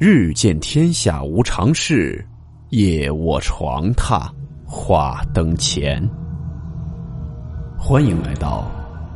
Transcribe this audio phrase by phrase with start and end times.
[0.00, 2.24] 日见天下无常事，
[2.68, 4.30] 夜卧床榻
[4.64, 6.00] 话灯前。
[7.76, 8.70] 欢迎来到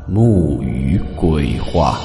[0.08, 2.00] 木鱼鬼话。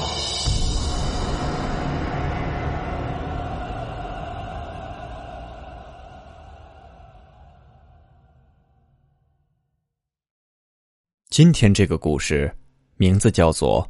[11.30, 12.48] 今天这个故事
[12.96, 13.82] 名字叫做《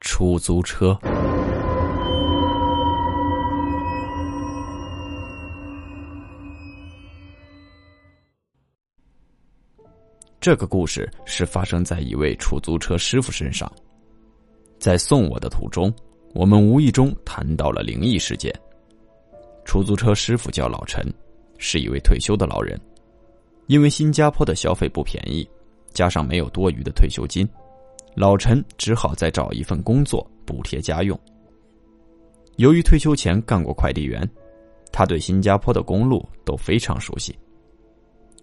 [0.00, 0.90] 出租车》。
[10.42, 13.72] 这个故事是发生在一位出租车师傅身上。
[14.76, 15.94] 在送我的途中，
[16.34, 18.52] 我们无意中谈到了灵异事件。
[19.64, 21.00] 出租车师傅叫老陈，
[21.58, 22.76] 是一位退休的老人。
[23.68, 25.48] 因为新加坡的消费不便宜，
[25.92, 27.48] 加上没有多余的退休金，
[28.16, 31.16] 老陈只好再找一份工作补贴家用。
[32.56, 34.28] 由于退休前干过快递员，
[34.90, 37.32] 他对新加坡的公路都非常熟悉。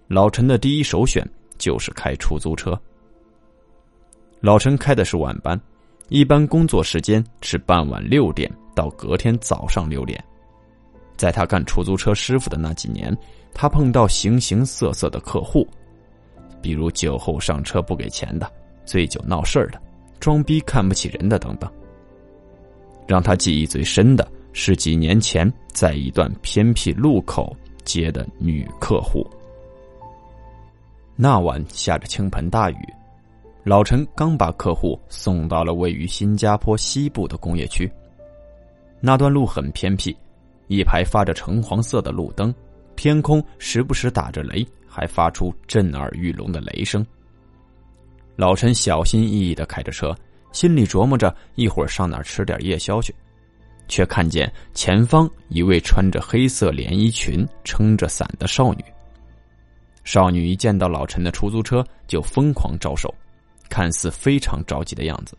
[0.08, 1.30] 老陈的第一首选。
[1.60, 2.80] 就是开出租车。
[4.42, 5.60] 老陈开的是晚班，
[6.08, 10.24] 一般工作时间是傍晚六点到隔天早上六点。
[11.18, 13.16] 在他干出租车师傅的那几年，
[13.54, 15.68] 他碰到形形色色的客户，
[16.62, 18.50] 比如酒后上车不给钱的、
[18.86, 19.82] 醉酒闹事儿的、
[20.22, 21.70] 装逼看不起人的等等。
[23.06, 29.30] 让他记忆最深的是几年前在一段偏僻路口接的女客户。
[31.22, 32.78] 那晚下着倾盆大雨，
[33.66, 37.92] 老陈刚把客户送到了位于新加坡西部的工业区。
[39.02, 40.16] 那段路很偏僻，
[40.68, 42.56] 一排发着橙黄色的路灯，
[42.96, 47.06] 天空时不时打着雷，还发出震耳欲聋的雷声。
[48.38, 50.16] 老陈小心翼翼的开着车，
[50.54, 53.14] 心里琢磨着一会儿上哪儿吃点夜宵去，
[53.90, 58.86] 却看见前方一位穿着黑色连衣裙、撑着伞的少女。
[60.10, 63.14] 少女一见到老陈的出租车，就疯狂招手，
[63.70, 65.38] 看似非常着急的样子。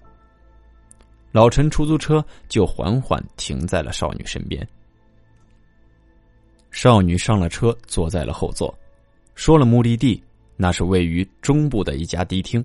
[1.32, 4.64] 老陈出租车就缓缓停在了少女身边。
[6.70, 8.72] 少女上了车，坐在了后座，
[9.34, 10.22] 说了目的地，
[10.56, 12.64] 那是位于中部的一家迪厅，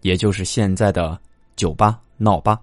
[0.00, 1.16] 也就是现在的
[1.54, 2.60] 酒吧闹吧。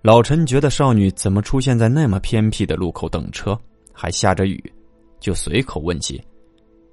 [0.00, 3.60] 老陈觉得少女怎么出现在那么偏僻的路口等车，
[3.92, 4.72] 还下着雨，
[5.18, 6.22] 就随口问起。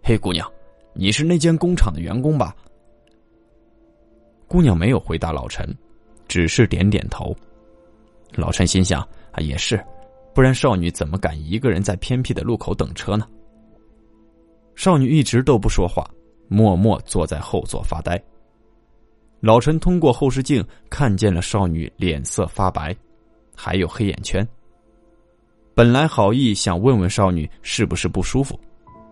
[0.07, 0.49] 嘿，姑娘，
[0.93, 2.55] 你是那间工厂的员工吧？
[4.47, 5.67] 姑娘没有回答老陈，
[6.29, 7.35] 只是点点头。
[8.31, 9.01] 老陈心想
[9.33, 9.85] 啊，也是，
[10.33, 13.27] 不然少女怎么敢一个人在偏僻的路口等车呢？
[14.77, 16.09] 少女一直都不说话，
[16.47, 18.17] 默默坐在后座发呆。
[19.41, 22.95] 老陈通过后视镜看见了少女脸色发白，
[23.53, 24.47] 还有黑眼圈。
[25.75, 28.57] 本来好意想问问少女是不是不舒服。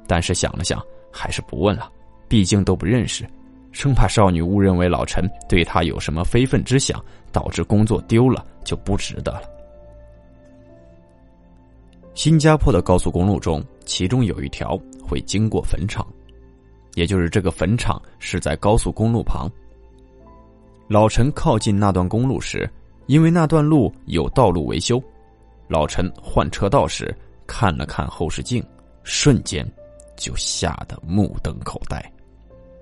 [0.08, 1.92] 但是想了想，还是不问了，
[2.28, 3.26] 毕竟都不认识，
[3.72, 9.44] 生怕少女误认为老陈对她有什么非分之想，导致工作丢了就不值得了。
[12.14, 16.08] 新加坡的高速公路中，其中有一条会经过坟场，
[16.94, 19.50] 也就是这个坟场是在高速公路旁。
[20.88, 22.70] 老陈靠近那段公路时，
[23.08, 25.02] 因为那段路有道路维修，
[25.68, 27.14] 老陈换车道时
[27.46, 28.64] 看了看后视镜，
[29.04, 29.70] 瞬间。
[30.16, 32.04] 就吓得目瞪口呆，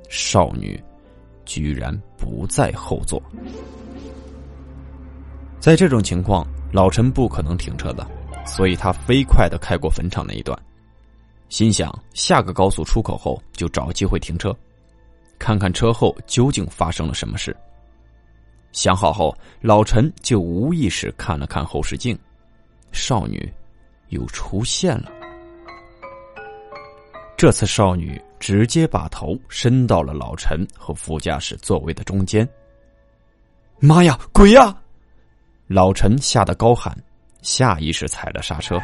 [0.10, 0.82] 少女
[1.46, 3.22] 居然不在后座。
[5.60, 8.06] 在这种情况，老陈不可能停车的，
[8.46, 10.58] 所以他飞快的开过坟场那一段，
[11.50, 14.54] 心想下个高速出口后就找机会停车，
[15.40, 17.56] 看看车后究竟发生了什么事。
[18.74, 22.18] 想好后，老陈就无意识看了看后视镜，
[22.92, 23.52] 少女
[24.10, 25.12] 又出现了。
[27.44, 32.48] 这次少女直接把头伸到了老陈和副驾驶座位的中间。
[33.82, 34.74] 妈呀，鬼呀！
[35.68, 36.98] 老陈吓得高喊，
[37.42, 38.80] 下意识踩了刹车，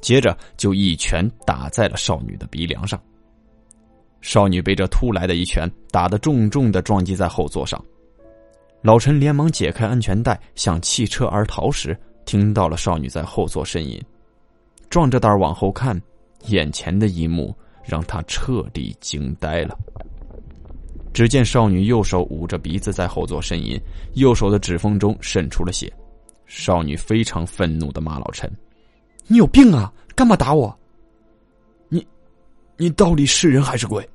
[0.00, 3.02] 接着就一拳打在了少女的鼻梁上。
[4.20, 7.84] 少女被这突来的一拳打得重重的撞击在后座上。
[8.80, 14.00] 老陈连忙解开安全带，想弃车而逃时，听到了少女在后座呻吟，
[14.88, 16.00] 壮着胆往后看，
[16.46, 17.52] 眼前的一幕。
[17.84, 19.78] 让他彻底惊呆了。
[21.12, 23.78] 只见少女右手捂着鼻子在后座呻吟，
[24.14, 25.92] 右手的指缝中渗出了血。
[26.46, 28.50] 少女非常愤怒的骂老陈
[29.26, 29.92] ：“你有病啊！
[30.14, 30.74] 干嘛打我？
[31.88, 32.06] 你，
[32.76, 34.06] 你到底是人还是鬼？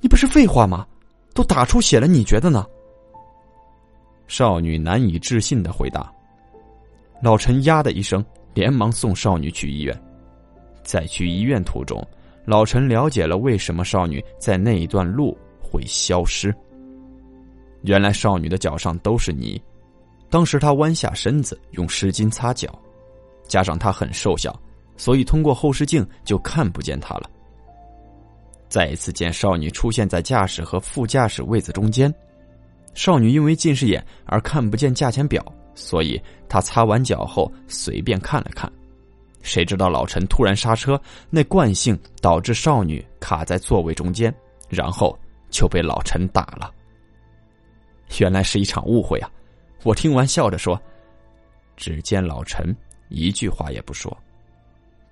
[0.00, 0.86] 你不是废话吗？
[1.34, 2.66] 都打出血了，你觉得呢？”
[4.28, 6.12] 少女难以置信的回答。
[7.22, 8.24] 老陈呀的一声，
[8.54, 10.02] 连忙送少女去医院。
[10.82, 12.06] 在去医院途中，
[12.44, 16.54] 老陈了解了为什么少女在那一段路会消失。
[17.82, 19.60] 原来少女的脚上都是泥，
[20.28, 22.68] 当时她弯下身子用湿巾擦脚，
[23.46, 24.58] 加上她很瘦小，
[24.96, 27.30] 所以通过后视镜就看不见她了。
[28.68, 32.12] 再一次见少女出现在驾驶和副驾驶位子中间，
[32.94, 35.44] 少女因为近视眼而看不见价钱表，
[35.74, 38.70] 所以她擦完脚后随便看了看。
[39.42, 41.00] 谁知道老陈突然刹车，
[41.30, 44.34] 那惯性导致少女卡在座位中间，
[44.68, 45.18] 然后
[45.50, 46.72] 就被老陈打了。
[48.18, 49.30] 原来是一场误会啊！
[49.82, 50.80] 我听完笑着说
[51.76, 52.76] ：“只见老陈
[53.08, 54.14] 一句话也不说，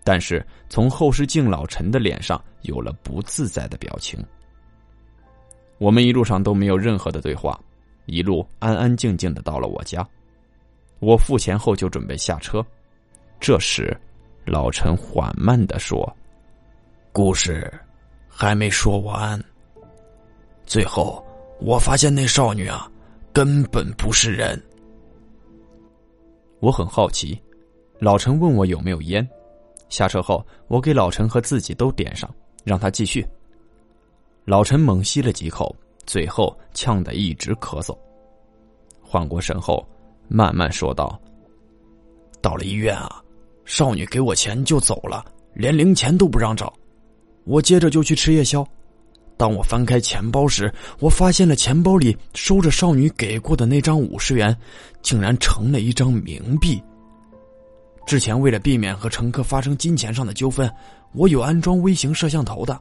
[0.04, 4.22] 但是从后视镜老陈的脸上有了不自在的表情。”
[5.78, 7.58] 我们一路上都没有任何的对话，
[8.06, 10.06] 一路安安静静的到了我家。
[10.98, 12.62] 我付钱后就准备下车，
[13.40, 13.96] 这时。
[14.49, 16.11] 老陈缓慢的说
[17.12, 17.71] ：“故事
[18.27, 19.39] 还没说完。
[20.65, 21.23] 最后，
[21.61, 22.91] 我发现那少女啊，
[23.33, 24.61] 根本不是人。
[26.61, 27.41] 我很好奇。
[27.99, 29.29] 老陈问我有没有烟。
[29.91, 32.33] 下车后，我给老陈和自己都点上，
[32.65, 33.27] 让他继续。
[34.45, 35.75] 老陈猛吸了几口，
[36.06, 37.97] 最后呛得一直咳嗽。
[39.03, 39.87] 缓过神后，
[40.27, 41.21] 慢慢说道
[42.41, 43.23] ：‘到了医院啊。’”
[43.69, 45.23] 少女给我钱就走了，
[45.53, 46.73] 连零钱都不让找。
[47.44, 48.67] 我接着就去吃夜宵。
[49.37, 54.56] 当我翻开钱包时，我发现了钱包里收着少女给过的那张五十元，
[55.03, 56.82] 竟然成了一张冥币。
[58.06, 60.69] 之前为了避免和乘客发生金钱上的纠纷，
[61.12, 62.81] 我有安装微型摄像头的。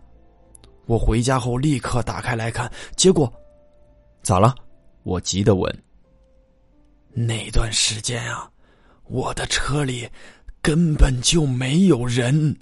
[0.85, 3.31] 我回家后立刻打开来看，结果
[4.23, 4.55] 咋了？
[5.03, 5.83] 我急得问。
[7.11, 8.49] 那段时间啊，
[9.03, 10.07] 我的车里。
[10.67, 12.53] 根本就没有人。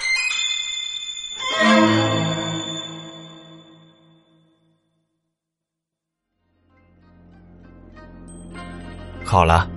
[9.24, 9.68] 好了，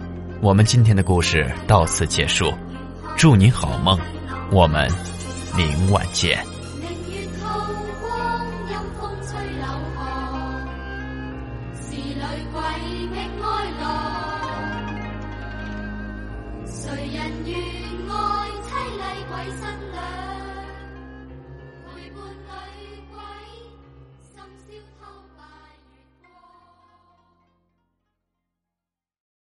[0.43, 2.53] 我们今天的故事到此结束，
[3.17, 3.99] 祝你好梦，
[4.53, 4.87] 我们
[5.57, 6.39] 明晚见。
[16.71, 17.78] 谁人愿爱
[19.38, 19.88] 鬼神。